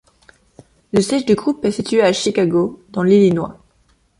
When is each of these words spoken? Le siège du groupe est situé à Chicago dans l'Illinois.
Le 0.93 0.99
siège 1.01 1.27
du 1.27 1.35
groupe 1.35 1.63
est 1.63 1.71
situé 1.73 2.01
à 2.01 2.11
Chicago 2.11 2.81
dans 2.89 3.03
l'Illinois. 3.03 3.59